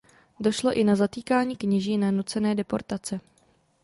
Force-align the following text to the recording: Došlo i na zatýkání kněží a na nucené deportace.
Došlo 0.39 0.73
i 0.73 0.83
na 0.83 0.95
zatýkání 0.95 1.55
kněží 1.57 1.93
a 1.93 1.97
na 1.97 2.11
nucené 2.11 2.55
deportace. 2.55 3.19